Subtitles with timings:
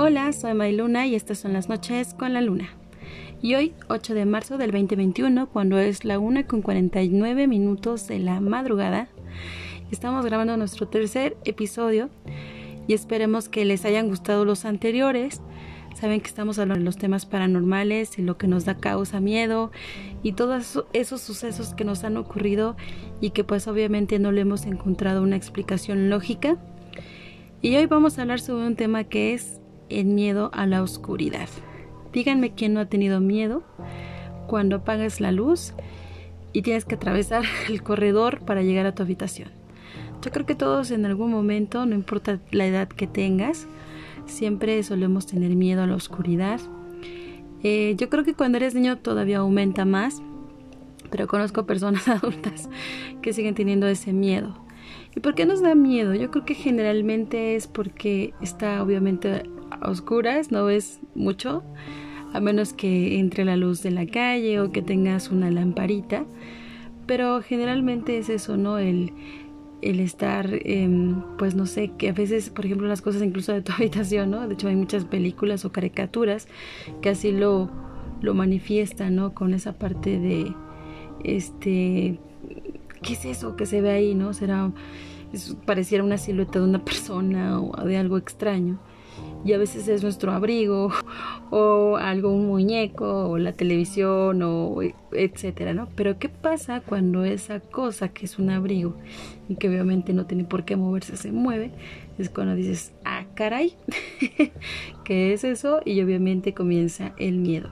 [0.00, 2.68] Hola, soy Mayluna y estas son las noches con la luna.
[3.42, 8.20] Y hoy, 8 de marzo del 2021, cuando es la 1 con 49 minutos de
[8.20, 9.08] la madrugada,
[9.90, 12.10] estamos grabando nuestro tercer episodio
[12.86, 15.42] y esperemos que les hayan gustado los anteriores.
[15.96, 19.72] Saben que estamos hablando de los temas paranormales y lo que nos da causa miedo
[20.22, 22.76] y todos esos sucesos que nos han ocurrido
[23.20, 26.56] y que pues obviamente no le hemos encontrado una explicación lógica.
[27.62, 29.60] Y hoy vamos a hablar sobre un tema que es
[29.90, 31.48] el miedo a la oscuridad.
[32.12, 33.62] Díganme quién no ha tenido miedo
[34.46, 35.74] cuando apagas la luz
[36.52, 39.50] y tienes que atravesar el corredor para llegar a tu habitación.
[40.22, 43.68] Yo creo que todos en algún momento, no importa la edad que tengas,
[44.26, 46.60] siempre solemos tener miedo a la oscuridad.
[47.62, 50.20] Eh, yo creo que cuando eres niño todavía aumenta más,
[51.10, 52.68] pero conozco personas adultas
[53.22, 54.56] que siguen teniendo ese miedo.
[55.14, 56.14] ¿Y por qué nos da miedo?
[56.14, 59.44] Yo creo que generalmente es porque está obviamente
[59.82, 61.62] oscuras, no ves mucho,
[62.32, 66.24] a menos que entre la luz de la calle o que tengas una lamparita.
[67.06, 68.78] Pero generalmente es eso, ¿no?
[68.78, 69.12] El,
[69.80, 73.62] el estar, em, pues no sé, que a veces, por ejemplo, las cosas incluso de
[73.62, 74.46] tu habitación, ¿no?
[74.46, 76.48] De hecho hay muchas películas o caricaturas
[77.00, 77.70] que así lo,
[78.20, 79.32] lo manifiestan, ¿no?
[79.34, 80.52] Con esa parte de,
[81.24, 82.18] este,
[83.02, 84.34] ¿qué es eso que se ve ahí, ¿no?
[84.34, 84.70] Será,
[85.64, 88.78] pareciera una silueta de una persona o de algo extraño
[89.48, 90.92] y a veces es nuestro abrigo
[91.50, 94.80] o algo, un muñeco o la televisión o
[95.12, 95.88] etcétera, ¿no?
[95.96, 98.94] Pero ¿qué pasa cuando esa cosa que es un abrigo
[99.48, 101.70] y que obviamente no tiene por qué moverse se mueve?
[102.18, 103.72] Es cuando dices, ah, caray,
[105.04, 105.80] ¿qué es eso?
[105.82, 107.70] Y obviamente comienza el miedo.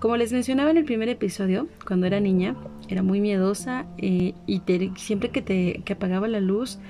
[0.00, 2.56] Como les mencionaba en el primer episodio, cuando era niña,
[2.88, 4.62] era muy miedosa eh, y
[4.96, 6.80] siempre que, te, que apagaba la luz,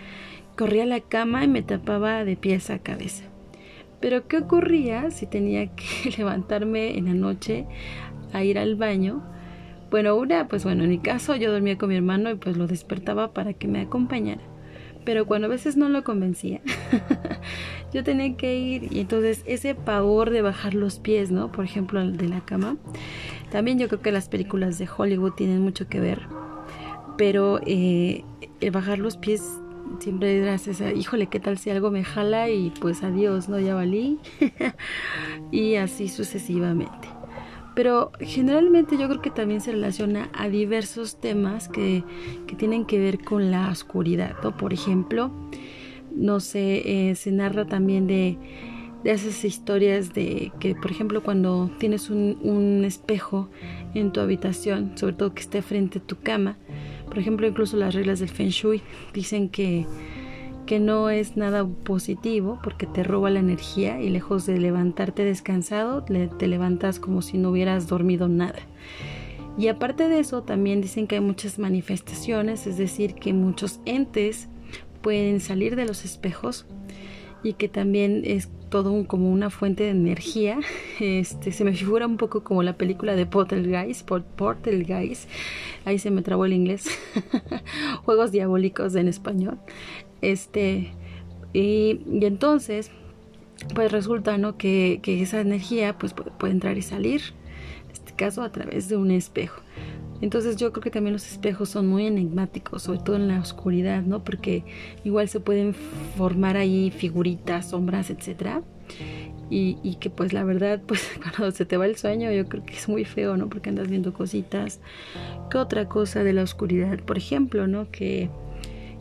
[0.57, 3.25] corría a la cama y me tapaba de pies a cabeza.
[4.03, 7.67] Pero ¿qué ocurría si tenía que levantarme en la noche
[8.33, 9.23] a ir al baño?
[9.91, 12.67] Bueno, una, pues bueno, en mi caso yo dormía con mi hermano y pues lo
[12.67, 14.43] despertaba para que me acompañara.
[15.05, 16.61] Pero cuando a veces no lo convencía,
[17.93, 21.53] yo tenía que ir y entonces ese pavor de bajar los pies, ¿no?
[21.53, 22.77] Por ejemplo, de la cama.
[23.51, 26.23] También yo creo que las películas de Hollywood tienen mucho que ver.
[27.19, 28.25] Pero eh,
[28.61, 29.43] el bajar los pies
[29.99, 32.49] siempre dirás, híjole, ¿qué tal si algo me jala?
[32.51, 33.59] Y pues adiós, ¿no?
[33.59, 34.19] Ya valí.
[35.51, 37.09] y así sucesivamente.
[37.75, 42.05] Pero generalmente yo creo que también se relaciona a diversos temas que,
[42.47, 44.37] que tienen que ver con la oscuridad.
[44.59, 45.31] Por ejemplo,
[46.15, 48.37] no sé, eh, se narra también de,
[49.05, 53.49] de esas historias de que, por ejemplo, cuando tienes un, espejo
[53.95, 56.57] en tu habitación, sobre todo que esté frente a tu cama,
[57.07, 58.83] por ejemplo, incluso las reglas del Feng Shui
[59.13, 59.87] dicen que,
[60.67, 66.05] que no es nada positivo porque te roba la energía y lejos de levantarte descansado,
[66.05, 68.61] te levantas como si no hubieras dormido nada.
[69.59, 74.49] Y aparte de eso, también dicen que hay muchas manifestaciones, es decir, que muchos entes
[75.03, 76.65] pueden salir de los espejos
[77.43, 80.59] y que también es todo como una fuente de energía.
[80.99, 83.69] Este, se me figura un poco como la película de Portal
[84.37, 85.29] Portal Guys.
[85.85, 86.87] Ahí se me trabó el inglés.
[88.05, 89.59] Juegos diabólicos en español.
[90.23, 90.93] Este,
[91.53, 92.91] y, entonces,
[93.75, 94.57] pues resulta, ¿no?
[94.57, 97.21] Que, que esa energía pues puede entrar y salir.
[97.87, 99.61] En este caso, a través de un espejo.
[100.23, 104.03] Entonces yo creo que también los espejos son muy enigmáticos, sobre todo en la oscuridad,
[104.03, 104.23] ¿no?
[104.23, 104.65] Porque
[105.03, 108.63] igual se pueden formar ahí figuritas, sombras, etcétera.
[109.51, 112.75] Y, que pues la verdad, pues cuando se te va el sueño yo creo que
[112.75, 113.49] es muy feo, ¿no?
[113.49, 114.81] Porque andas viendo cositas.
[115.51, 117.01] ¿Qué otra cosa de la oscuridad?
[117.01, 117.91] Por ejemplo, ¿no?
[117.91, 118.31] Que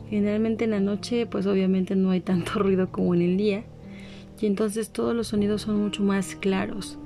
[0.09, 3.63] generalmente en la noche pues obviamente no hay tanto ruido como en el día.
[4.41, 6.97] Y entonces todos los sonidos son mucho más claros.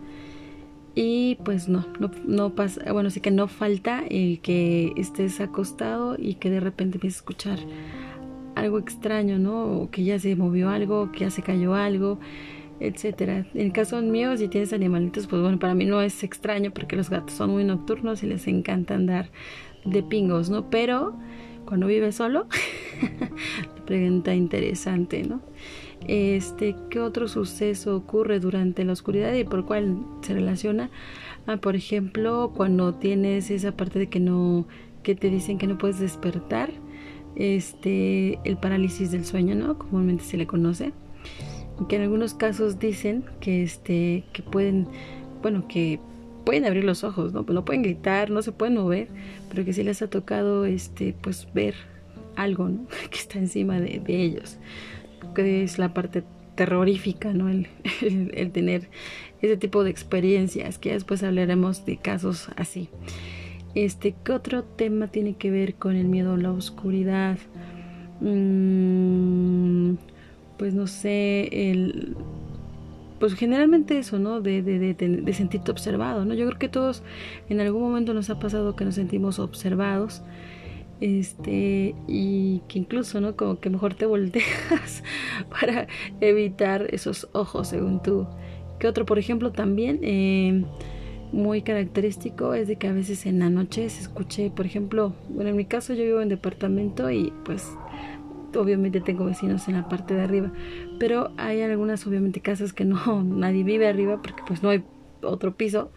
[0.96, 1.86] Y pues no,
[2.26, 6.96] no, pasa, bueno, sí que no falta el que estés acostado y que de repente
[6.98, 7.60] empieces a escuchar
[8.56, 9.82] algo extraño, ¿no?
[9.82, 12.18] O que ya se movió algo, que ya se cayó algo,
[12.80, 13.46] etcétera.
[13.54, 16.96] En el caso mío, si tienes animalitos, pues bueno, para mí no es extraño porque
[16.96, 19.30] los gatos son muy nocturnos y les encanta andar
[19.84, 20.70] de pingos, ¿no?
[20.70, 21.14] Pero
[21.66, 22.48] cuando vives solo,
[23.86, 25.42] pregunta interesante, ¿no?
[26.08, 30.92] Este, ¿qué otro suceso ocurre durante la oscuridad y por cuál se relaciona?
[31.48, 34.68] Ah, por ejemplo, cuando tienes esa parte de que no,
[35.02, 36.72] que te dicen que no puedes despertar,
[37.36, 39.78] este, el parálisis del sueño, ¿no?
[39.80, 40.94] Comúnmente se le conoce.
[41.90, 44.88] Que en algunos casos dicen que este, que pueden,
[45.42, 46.00] bueno, que
[46.46, 47.44] pueden abrir los ojos, ¿no?
[47.50, 49.08] No pueden gritar, no se pueden mover,
[49.50, 51.74] pero que sí les ha tocado, este, pues ver
[52.36, 52.86] algo, ¿no?
[53.10, 54.60] Que está encima de, de ellos
[55.34, 56.24] que es la parte
[56.56, 57.50] terrorífica, ¿no?
[58.02, 58.90] El, tener
[59.42, 62.90] ese tipo de experiencias, que después hablaremos de casos así.
[63.76, 67.38] Este, ¿qué otro tema tiene que ver con el miedo a la oscuridad?
[68.22, 69.96] Mm,
[70.58, 72.16] pues no sé, el
[73.20, 74.42] pues generalmente eso, ¿no?
[74.42, 76.34] De, de, sentirte observado, ¿no?
[76.34, 77.02] Yo creo que todos
[77.50, 80.22] en algún momento nos ha pasado que nos sentimos observados,
[81.02, 83.36] este, y que incluso, ¿no?
[83.36, 85.04] Como que mejor te volteas
[85.50, 85.88] para
[86.22, 88.28] evitar esos ojos, según tú.
[88.80, 90.64] Que otro, por ejemplo, también eh,
[91.32, 95.50] muy característico es de que a veces en la noche se escuche, por ejemplo, bueno,
[95.50, 97.72] en mi caso yo vivo en departamento y pues
[98.56, 100.52] obviamente tengo vecinos en la parte de arriba,
[100.98, 104.84] pero hay algunas obviamente casas que no nadie vive arriba porque pues no hay
[105.26, 105.92] otro piso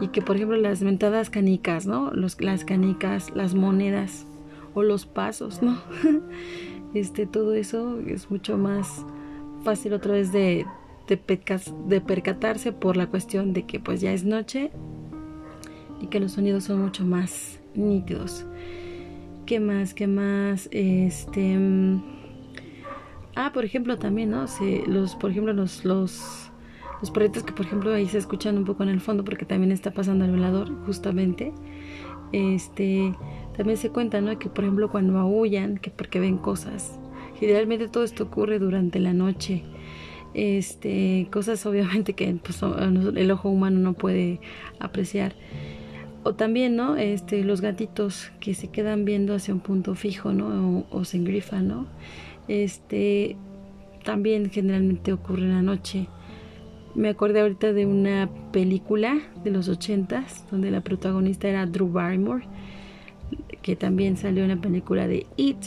[0.00, 2.10] y que por ejemplo las mentadas canicas, ¿no?
[2.12, 4.26] Los, las canicas, las monedas
[4.74, 5.78] o los pasos, ¿no?
[6.94, 9.04] este todo eso es mucho más
[9.64, 10.66] fácil otra vez de
[11.10, 14.70] de, percatarse por la cuestión de que pues ya es noche
[16.00, 18.46] y que los sonidos son mucho más nítidos.
[19.44, 19.92] ¿Qué más?
[19.92, 20.68] ¿Qué más?
[20.70, 21.58] Este.
[21.58, 22.02] Mm,
[23.34, 24.46] ah, por ejemplo, también, ¿no?
[24.46, 26.49] Se, los, por ejemplo, los, los,
[27.00, 29.72] los perritos que, por ejemplo, ahí se escuchan un poco en el fondo porque también
[29.72, 31.52] está pasando el velador, justamente.
[32.32, 33.14] Este.
[33.56, 34.38] También se cuenta, ¿no?
[34.38, 36.98] Que, por ejemplo, cuando aullan, que porque ven cosas.
[37.38, 39.64] Generalmente todo esto ocurre durante la noche.
[40.32, 44.40] Este, cosas obviamente que pues, el ojo humano no puede
[44.78, 45.34] apreciar
[46.22, 46.96] o también, ¿no?
[46.96, 50.84] Este, los gatitos que se quedan viendo hacia un punto fijo, ¿no?
[50.90, 51.86] O, se engrifan, ¿no?
[52.48, 53.36] Este,
[54.04, 56.08] también generalmente ocurre en la noche.
[56.94, 62.44] Me acordé ahorita de una película de los ochentas donde la protagonista era Drew Barrymore,
[63.62, 65.58] que también salió en la película de It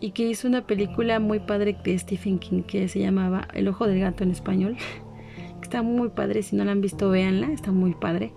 [0.00, 3.86] y que hizo una película muy padre de Stephen King que se llamaba El ojo
[3.86, 4.76] del gato en español.
[5.62, 8.32] Está muy padre, si no la han visto, véanla, está muy padre.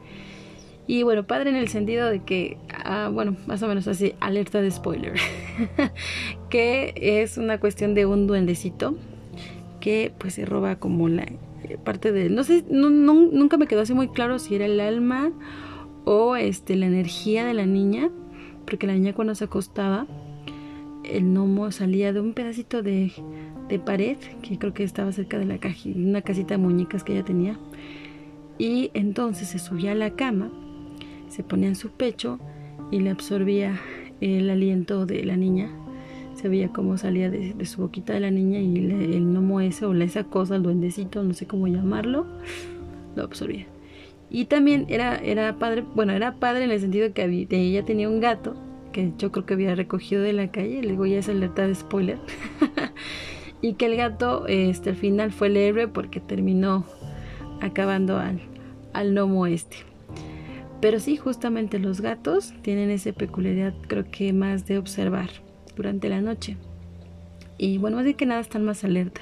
[0.88, 4.62] Y bueno, padre en el sentido de que, ah, bueno, más o menos así, alerta
[4.62, 5.16] de spoiler,
[6.50, 8.96] que es una cuestión de un duendecito
[9.82, 11.26] que pues se roba como la
[11.84, 15.32] parte de, no sé, nunca me quedó así muy claro si era el alma
[16.06, 18.10] o este, la energía de la niña,
[18.66, 20.08] porque la niña cuando se acostaba,
[21.04, 23.12] el gnomo salía de un pedacito de,
[23.70, 25.60] de pared, que creo que estaba cerca de la
[25.96, 27.60] una casita de muñecas que ella tenía,
[28.58, 30.52] y entonces se subía a la cama
[31.36, 32.40] se ponía en su pecho
[32.92, 33.80] y le absorbía
[34.22, 35.70] el aliento de la niña.
[36.46, 39.96] Se veía cómo salía de, su boquita de la niña y el gnomo ese o
[39.96, 42.28] esa cosa, el duendecito, no sé cómo llamarlo,
[43.16, 43.66] lo absorbía.
[44.30, 48.08] Y también era, era padre, bueno, era padre en el sentido que había, ella tenía
[48.08, 48.56] un gato
[48.92, 51.74] que yo creo que había recogido de la calle, le digo ya es alerta de
[51.74, 52.20] spoiler,
[53.64, 56.86] y que el gato este, al final fue el héroe porque terminó
[57.60, 58.40] acabando al,
[58.94, 59.78] al gnomo este.
[60.80, 65.45] Pero sí, justamente los gatos tienen esa peculiaridad, creo que más de observar
[65.76, 66.58] durante la noche.
[67.58, 69.22] Y bueno, más de que nada están más alerta.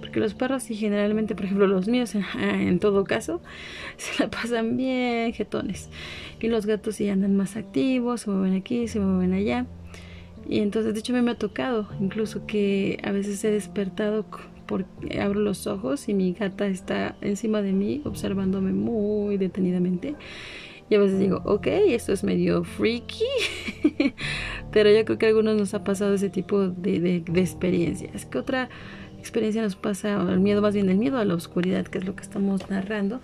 [0.00, 3.40] Porque los perros sí generalmente, por ejemplo los míos, en todo caso,
[3.96, 5.88] se la pasan bien jetones.
[6.40, 9.66] Y los gatos sí andan más activos, se mueven aquí, se mueven allá.
[10.48, 14.26] Y entonces, de hecho, me ha tocado incluso que a veces he despertado
[14.66, 20.14] porque abro los ojos y mi gata está encima de mí observándome muy detenidamente
[20.92, 23.24] y a veces digo, ok, esto es medio freaky,
[24.72, 28.26] pero yo creo que a algunos nos ha pasado ese tipo de, de, experiencias.
[28.26, 28.68] ¿Qué otra
[29.18, 30.20] experiencia nos pasa?
[30.20, 33.22] El miedo, más bien el miedo a la oscuridad, que es lo que estamos narrando.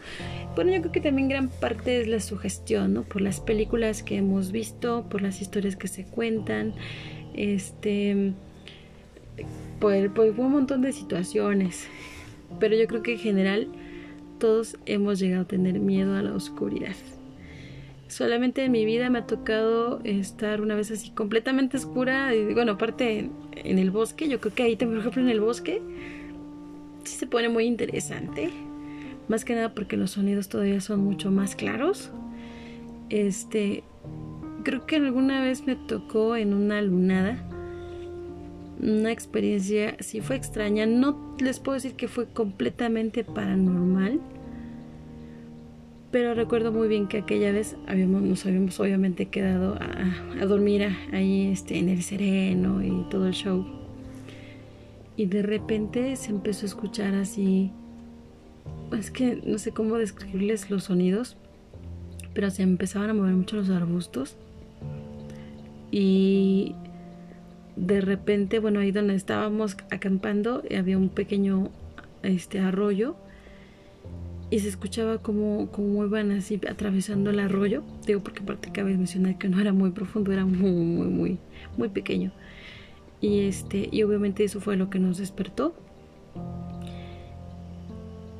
[0.54, 3.02] Bueno, yo creo que también gran parte es la sugestión, ¿no?
[3.02, 6.72] Por las películas que hemos visto, por las historias que se cuentan,
[7.34, 8.32] este,
[9.78, 11.86] por, por un montón de situaciones.
[12.60, 13.68] Pero yo creo que en general
[14.38, 16.96] todos hemos llegado a tener miedo a la oscuridad.
[18.18, 22.34] Solamente en mi vida me ha tocado estar una vez así completamente oscura.
[22.34, 25.80] Y bueno, aparte en, el bosque, yo creo que ahí por ejemplo, en el bosque,
[27.04, 28.50] sí se pone muy interesante.
[29.28, 32.10] Más que nada porque los sonidos todavía son mucho más claros.
[33.08, 33.84] Este,
[34.64, 37.38] creo que alguna vez me tocó en una lunada.
[38.80, 40.86] Una experiencia, sí fue extraña.
[40.86, 44.18] No les puedo decir que fue completamente paranormal
[46.10, 51.48] pero recuerdo muy bien que aquella vez habíamos, nos habíamos obviamente quedado a, dormir ahí
[51.52, 53.66] este, en el sereno y todo el show.
[55.16, 57.72] Y de repente se empezó a escuchar así,
[58.96, 61.36] es que no sé cómo describirles los sonidos,
[62.32, 64.36] pero se empezaban a mover mucho los arbustos.
[65.90, 66.74] Y
[67.76, 71.70] de repente, bueno, ahí donde estábamos acampando había un pequeño
[72.22, 73.16] este arroyo
[74.50, 77.82] y se escuchaba como, como iban así atravesando el arroyo.
[78.06, 81.38] Digo, porque aparte cabe mencionar que no era muy profundo, era muy, muy, muy,
[81.76, 82.32] muy pequeño.
[83.20, 85.74] Y este, y obviamente eso fue lo que nos despertó.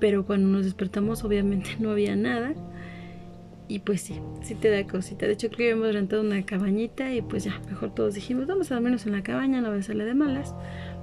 [0.00, 2.55] Pero cuando nos despertamos, obviamente no había nada.
[3.71, 5.27] Y pues sí, sí te da cosita.
[5.27, 8.71] De hecho, creo que habíamos rentado una cabañita y pues ya, mejor todos dijimos, vamos
[8.71, 10.55] a dormirnos en la cabaña, no va a salir de malas.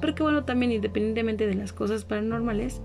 [0.01, 2.81] Pero que bueno, también independientemente de las cosas paranormales,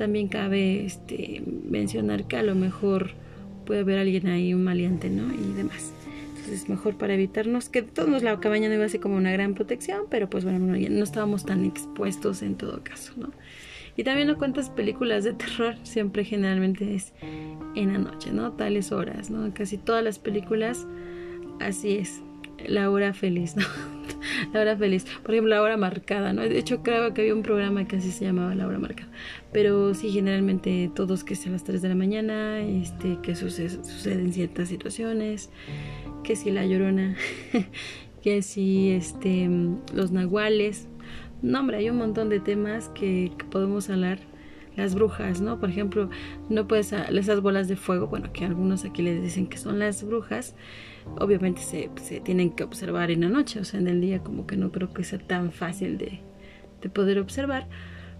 [0.00, 3.10] también cabe este, mencionar que a lo mejor
[3.66, 5.30] puede haber alguien ahí, un maleante, ¿no?
[5.30, 5.92] Y demás.
[6.36, 9.52] Entonces, mejor para evitarnos que todos la cabaña no iba a ser como una gran
[9.52, 13.30] protección, pero pues bueno, no, no estábamos tan expuestos en todo caso, ¿no?
[13.94, 17.12] Y también no cuántas películas de terror siempre generalmente es
[17.74, 18.52] en la noche, ¿no?
[18.52, 19.52] Tales horas, ¿no?
[19.52, 20.86] Casi todas las películas
[21.60, 22.22] así es
[22.66, 23.64] la hora feliz, ¿no?
[24.52, 25.04] la hora feliz.
[25.22, 26.42] Por ejemplo, la hora marcada, ¿no?
[26.42, 29.10] De hecho, creo que había un programa que así se llamaba la hora marcada.
[29.52, 34.68] Pero sí, generalmente todos que sean las 3 de la mañana, este, que suceden ciertas
[34.68, 35.50] situaciones,
[36.24, 37.16] que si la llorona,
[38.22, 39.48] que si este,
[39.94, 40.88] los nahuales.
[41.42, 44.18] No, hombre, hay un montón de temas que podemos hablar
[44.76, 45.58] las brujas, ¿no?
[45.58, 46.10] Por ejemplo,
[46.48, 50.04] no puedes esas bolas de fuego, bueno, que algunos aquí les dicen que son las
[50.04, 50.54] brujas,
[51.18, 54.46] obviamente se, se, tienen que observar en la noche, o sea, en el día como
[54.46, 56.20] que no creo que sea tan fácil de,
[56.80, 57.66] de poder observar,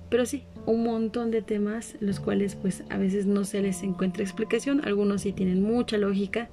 [0.08, 4.24] pero sí, un montón de temas los cuales pues a veces no se les encuentra
[4.24, 6.50] explicación, algunos sí tienen mucha lógica,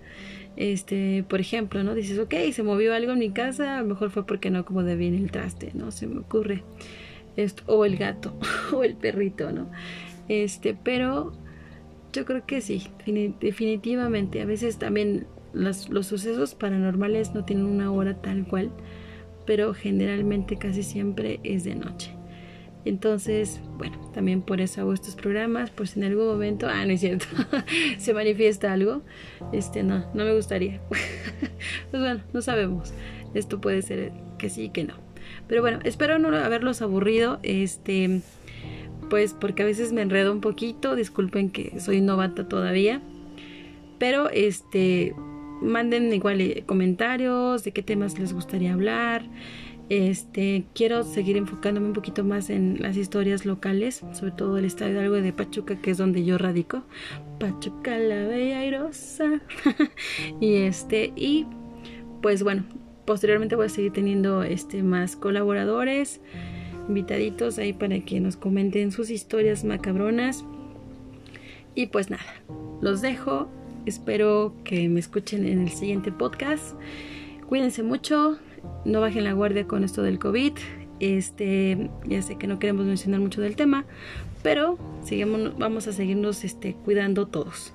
[0.56, 1.94] este, por ejemplo, ¿no?
[1.96, 4.84] Dices, ok, se movió algo en mi casa, a lo mejor fue porque no como
[4.84, 5.92] bien el traste, ¿no?
[5.92, 6.64] Se me ocurre
[7.66, 8.38] o el gato,
[8.74, 9.70] o el perrito, ¿no?
[10.28, 11.34] Este, pero
[12.14, 12.88] yo creo que sí,
[13.40, 18.72] definitivamente, a veces también los, sucesos paranormales no tienen una hora tal cual,
[19.46, 22.12] pero generalmente casi siempre es de noche.
[22.86, 26.94] Entonces, bueno, también por eso hago estos programas, por si en algún momento, ah, no
[26.94, 27.26] es cierto,
[27.98, 29.02] se manifiesta algo,
[29.52, 30.82] este, no, no me gustaría.
[30.90, 32.94] pues bueno, no sabemos.
[33.34, 35.07] Esto puede ser que sí, que no.
[35.48, 38.22] Pero bueno, espero no haberlos aburrido, este,
[39.10, 43.02] pues porque a veces me enredo un poquito, disculpen que soy novata todavía,
[43.98, 45.16] pero este,
[45.62, 49.24] manden igual eh, comentarios de qué temas les gustaría hablar.
[49.90, 54.92] Este, quiero seguir enfocándome un poquito más en las historias locales, sobre todo el estado
[54.92, 56.84] de algo de Pachuca, que es donde yo radico.
[57.40, 59.40] Pachuca la bella airosa.
[60.42, 61.46] y este, y
[62.22, 62.66] pues bueno,
[63.08, 66.22] posteriormente voy a seguir teniendo este más colaboradores,
[66.88, 70.46] invitaditos ahí para que nos comenten sus historias macabronas.
[71.74, 72.26] Y pues nada,
[72.82, 73.50] los dejo
[73.88, 76.76] Espero que me escuchen en el siguiente podcast.
[77.48, 78.38] Cuídense mucho,
[78.84, 80.52] no bajen la guardia con esto del COVID.
[81.00, 83.86] Este, ya sé que no queremos mencionar mucho del tema,
[84.44, 84.78] pero
[85.58, 87.72] vamos a seguirnos este, cuidando todos.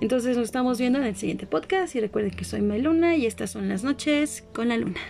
[0.00, 3.50] Entonces nos estamos viendo en el siguiente podcast y recuerden que soy Meluna y estas
[3.50, 5.00] son las noches con la luna.